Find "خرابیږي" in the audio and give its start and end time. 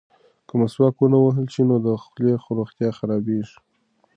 2.97-3.57